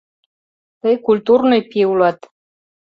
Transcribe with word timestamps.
Тый 0.81 0.95
культурный 1.05 1.61
пий 1.69 1.85
улат. 1.91 2.19